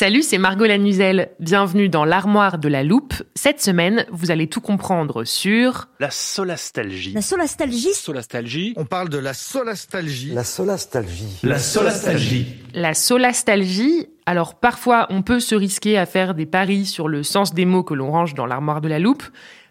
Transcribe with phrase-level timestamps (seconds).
[0.00, 1.28] Salut, c'est Margot Lanuzel.
[1.40, 3.12] Bienvenue dans l'armoire de la loupe.
[3.34, 7.12] Cette semaine, vous allez tout comprendre sur La solastalgie.
[7.12, 8.72] La solastalgie, Solastalgie.
[8.78, 10.32] On parle de la solastalgie.
[10.32, 11.36] La solastalgie.
[11.42, 12.46] La solastalgie.
[12.72, 14.08] la solastalgie.
[14.24, 17.82] Alors parfois, on peut se risquer à faire des paris sur le sens des mots
[17.84, 19.24] que l'on range dans l'armoire de la loupe.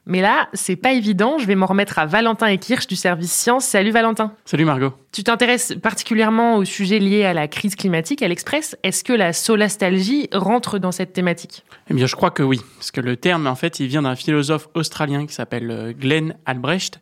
[0.06, 1.40] Mais là, c'est pas évident.
[1.40, 3.66] Je vais m'en remettre à Valentin et Kirsch du service science.
[3.66, 4.34] Salut Valentin.
[4.46, 4.94] Salut Margot.
[5.12, 8.78] Tu t'intéresses particulièrement au sujet lié à la crise climatique à l'Express.
[8.84, 11.64] Est-ce que la solastalgie rentre dans cette thématique?
[11.90, 14.16] Eh bien, je crois que oui, parce que le terme, en fait, il vient d'un
[14.16, 17.00] philosophe australien qui s'appelle euh, Glenn Albrecht.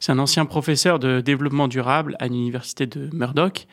[0.00, 3.66] C'est un ancien professeur de développement durable à l'université de Murdoch.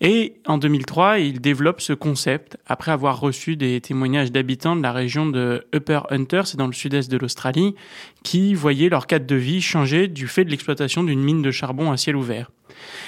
[0.00, 4.92] Et en 2003, il développe ce concept après avoir reçu des témoignages d'habitants de la
[4.92, 7.74] région de Upper Hunter, c'est dans le sud-est de l'Australie,
[8.22, 11.92] qui voyaient leur cadre de vie changer du fait de l'exploitation d'une mine de charbon
[11.92, 12.50] à ciel ouvert.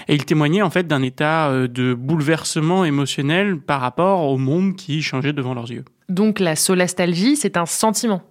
[0.08, 4.76] Et il témoignait en fait d'un état euh, de bouleversement émotionnel par rapport au monde
[4.76, 5.84] qui changeait devant leurs yeux.
[6.08, 8.22] Donc la solastalgie, c'est un sentiment.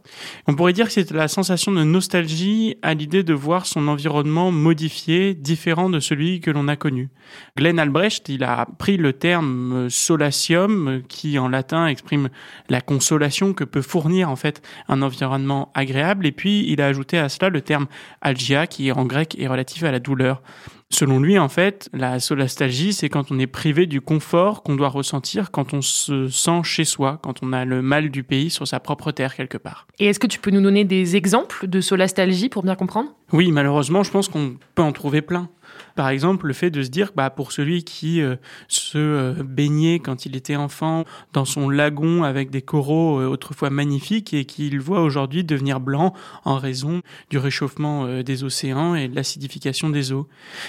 [0.47, 4.52] On pourrait dire que c'est la sensation de nostalgie à l'idée de voir son environnement
[4.52, 7.09] modifié, différent de celui que l'on a connu.
[7.56, 12.30] Glenn Albrecht, il a pris le terme euh, solatium, qui en latin exprime
[12.67, 17.19] la consolation que peut fournir en fait un environnement agréable, et puis il a ajouté
[17.19, 17.86] à cela le terme
[18.22, 20.41] algia, qui en grec est relatif à la douleur.
[20.89, 24.88] Selon lui, en fait, la solastalgie, c'est quand on est privé du confort qu'on doit
[24.88, 28.66] ressentir quand on se sent chez soi, quand on a le mal du pays sur
[28.67, 29.85] sa propre terre quelque part.
[30.00, 33.09] Et est-ce que tu peux nous donner des exemples de solastalgie pour bien comprendre?
[33.34, 35.50] Oui, malheureusement, je pense qu'on peut en trouver plein.
[35.97, 38.35] Par exemple, le fait de se dire, bah, pour celui qui euh,
[38.68, 43.72] se euh, baignait quand il était enfant dans son lagon avec des coraux euh, autrefois
[43.72, 46.13] magnifiques et qu'il voit aujourd'hui devenir blanc
[46.46, 50.28] en raison du réchauffement des océans et de l'acidification des eaux.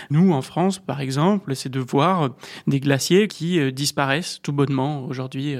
[0.09, 2.31] Nous, en France, par exemple, c'est de voir
[2.67, 5.57] des glaciers qui disparaissent tout bonnement aujourd'hui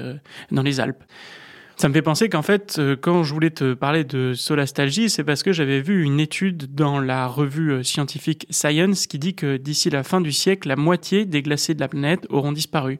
[0.49, 1.03] dans les Alpes.
[1.79, 5.23] Ça me fait penser qu'en fait, euh, quand je voulais te parler de solastalgie, c'est
[5.23, 9.55] parce que j'avais vu une étude dans la revue euh, scientifique Science qui dit que
[9.55, 12.99] d'ici la fin du siècle, la moitié des glaciers de la planète auront disparu.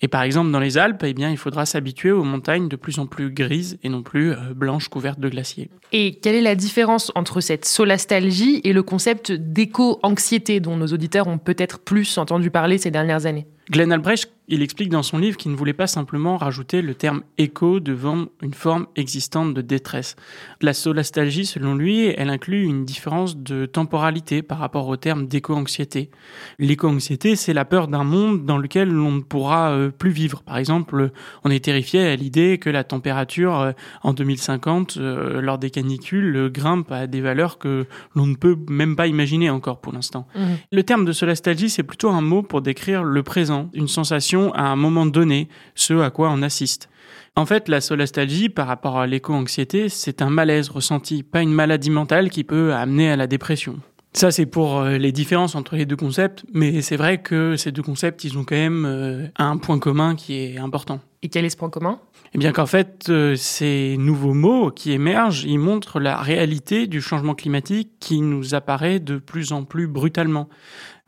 [0.00, 3.00] Et par exemple, dans les Alpes, eh bien, il faudra s'habituer aux montagnes de plus
[3.00, 5.68] en plus grises et non plus euh, blanches couvertes de glaciers.
[5.90, 11.26] Et quelle est la différence entre cette solastalgie et le concept d'éco-anxiété dont nos auditeurs
[11.26, 13.48] ont peut-être plus entendu parler ces dernières années?
[13.70, 17.22] Glenn Albrecht, il explique dans son livre qu'il ne voulait pas simplement rajouter le terme
[17.38, 20.16] écho devant une forme existante de détresse.
[20.60, 26.10] La solastalgie, selon lui, elle inclut une différence de temporalité par rapport au terme d'éco-anxiété.
[26.58, 30.42] L'éco-anxiété, c'est la peur d'un monde dans lequel l'on ne pourra euh, plus vivre.
[30.42, 31.12] Par exemple,
[31.44, 33.72] on est terrifié à l'idée que la température euh,
[34.02, 37.86] en 2050, euh, lors des canicules, grimpe à des valeurs que
[38.16, 40.26] l'on ne peut même pas imaginer encore pour l'instant.
[40.72, 44.62] Le terme de solastalgie, c'est plutôt un mot pour décrire le présent, une sensation à
[44.62, 46.88] un moment donné, ce à quoi on assiste.
[47.36, 51.90] En fait, la solastalgie, par rapport à l'éco-anxiété, c'est un malaise ressenti, pas une maladie
[51.90, 53.78] mentale qui peut amener à la dépression.
[54.12, 57.70] Ça, c'est pour euh, les différences entre les deux concepts, mais c'est vrai que ces
[57.70, 61.00] deux concepts, ils ont quand même euh, un point commun qui est important.
[61.22, 62.00] Et quel est ce point commun?
[62.34, 67.00] Eh bien qu'en fait, euh, ces nouveaux mots qui émergent, ils montrent la réalité du
[67.00, 70.48] changement climatique qui nous apparaît de plus en plus brutalement.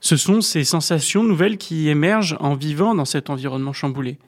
[0.02, 4.18] Ce sont ces sensations nouvelles qui émergent en vivant dans cet environnement chamboulé.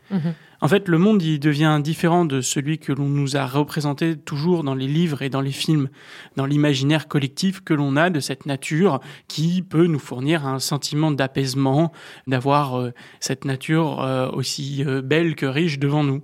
[0.60, 4.62] En fait, le monde il devient différent de celui que l'on nous a représenté toujours
[4.62, 5.90] dans les livres et dans les films,
[6.36, 11.10] dans l'imaginaire collectif que l'on a de cette nature qui peut nous fournir un sentiment
[11.10, 11.92] d'apaisement,
[12.28, 16.22] d'avoir euh, cette nature euh, aussi euh, belle que riche devant nous.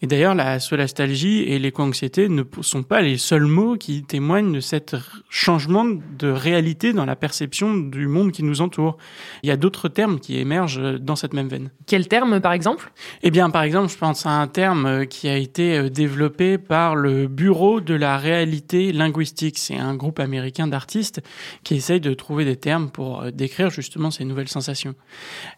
[0.00, 4.60] Et d'ailleurs, la solastalgie et l'éco-anxiété ne sont pas les seuls mots qui témoignent de
[4.60, 4.94] cet
[5.28, 8.96] changement de réalité dans la perception du monde qui nous entoure.
[9.42, 11.70] Il y a d'autres termes qui émergent euh, dans cette même veine.
[11.86, 12.92] Quel terme, par exemple?
[13.22, 16.58] Eh bien, par exemple, je pense à un terme euh, qui a été euh, développé
[16.58, 19.58] par le Bureau de la réalité linguistique.
[19.58, 21.22] C'est un groupe américain d'artistes
[21.64, 24.94] qui essaye de trouver des termes pour décrire justement ces nouvelles sensations.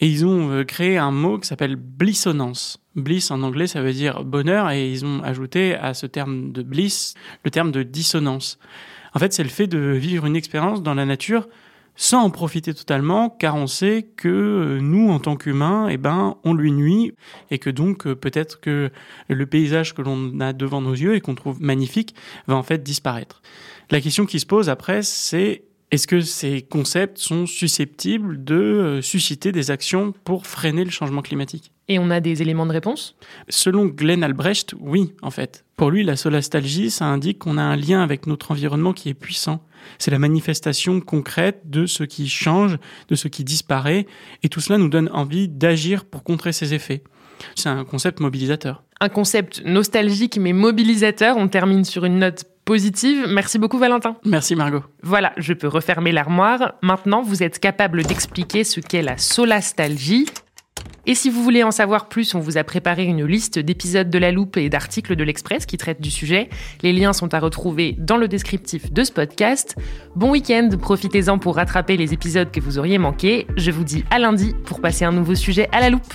[0.01, 2.81] Et ils ont créé un mot qui s'appelle blissonance.
[2.97, 6.63] Bliss en anglais, ça veut dire bonheur, et ils ont ajouté à ce terme de
[6.63, 7.15] bliss
[7.45, 8.59] le terme de dissonance.
[9.15, 11.49] En fait, c'est le fait de vivre une expérience dans la nature
[11.97, 16.37] sans en profiter totalement, car on sait que euh, nous, en tant qu'humains, eh ben,
[16.45, 17.13] on lui nuit,
[17.51, 18.91] et que donc euh, peut-être que
[19.29, 22.15] le paysage que l'on a devant nos yeux et qu'on trouve magnifique
[22.47, 23.43] va en fait disparaître.
[23.91, 29.03] La question qui se pose après, c'est est-ce que ces concepts sont susceptibles de euh,
[29.03, 31.73] susciter des actions pour freiner le changement climatique?
[31.89, 33.17] Et on a des éléments de réponse?
[33.49, 35.65] Selon Glenn Albrecht, oui, en fait.
[35.77, 39.15] Pour lui, la solastalgie, ça indique qu'on a un lien avec notre environnement qui est
[39.15, 39.65] puissant.
[39.99, 42.79] C'est la manifestation concrète de ce qui change,
[43.09, 44.07] de ce qui disparaît,
[44.45, 47.03] et tout cela nous donne envie d'agir pour contrer ces effets.
[47.57, 48.85] C'est un concept mobilisateur.
[49.01, 51.37] Un concept nostalgique mais mobilisateur.
[51.39, 53.27] On termine sur une note positive.
[53.29, 54.17] Merci beaucoup Valentin.
[54.25, 54.83] Merci Margot.
[55.03, 56.75] Voilà, je peux refermer l'armoire.
[56.83, 60.27] Maintenant, vous êtes capable d'expliquer ce qu'est la solastalgie.
[61.07, 64.19] Et si vous voulez en savoir plus, on vous a préparé une liste d'épisodes de
[64.19, 66.51] La Loupe et d'articles de l'Express qui traitent du sujet.
[66.83, 69.77] Les liens sont à retrouver dans le descriptif de ce podcast.
[70.15, 73.47] Bon week-end, profitez-en pour rattraper les épisodes que vous auriez manqués.
[73.57, 76.15] Je vous dis à lundi pour passer un nouveau sujet à la loupe.